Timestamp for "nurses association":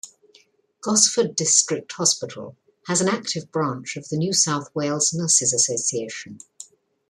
5.13-6.39